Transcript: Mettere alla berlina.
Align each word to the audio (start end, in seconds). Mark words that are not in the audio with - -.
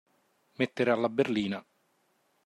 Mettere 0.55 0.89
alla 0.91 1.09
berlina. 1.09 1.63